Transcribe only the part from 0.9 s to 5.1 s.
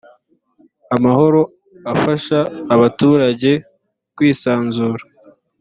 amahoro afasha abaturage kwisanzura.